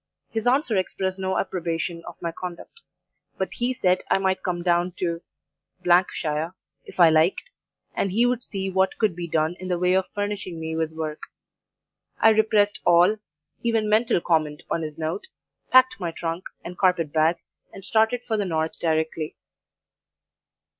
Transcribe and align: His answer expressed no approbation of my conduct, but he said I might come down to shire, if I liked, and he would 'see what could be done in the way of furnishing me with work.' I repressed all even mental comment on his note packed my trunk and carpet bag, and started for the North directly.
His 0.31 0.47
answer 0.47 0.75
expressed 0.77 1.19
no 1.19 1.37
approbation 1.37 2.01
of 2.07 2.19
my 2.23 2.31
conduct, 2.31 2.81
but 3.37 3.53
he 3.53 3.71
said 3.71 4.01
I 4.09 4.17
might 4.17 4.41
come 4.41 4.63
down 4.63 4.93
to 4.93 5.21
shire, 6.11 6.55
if 6.85 6.99
I 6.99 7.11
liked, 7.11 7.51
and 7.93 8.11
he 8.11 8.25
would 8.25 8.41
'see 8.41 8.71
what 8.71 8.97
could 8.97 9.15
be 9.15 9.27
done 9.27 9.55
in 9.59 9.67
the 9.67 9.77
way 9.77 9.93
of 9.93 10.09
furnishing 10.15 10.59
me 10.59 10.75
with 10.75 10.91
work.' 10.91 11.21
I 12.19 12.29
repressed 12.31 12.79
all 12.83 13.17
even 13.61 13.87
mental 13.87 14.19
comment 14.21 14.63
on 14.71 14.81
his 14.81 14.97
note 14.97 15.27
packed 15.69 15.99
my 15.99 16.09
trunk 16.09 16.45
and 16.65 16.79
carpet 16.79 17.13
bag, 17.13 17.37
and 17.71 17.85
started 17.85 18.23
for 18.25 18.37
the 18.37 18.45
North 18.45 18.79
directly. 18.79 19.35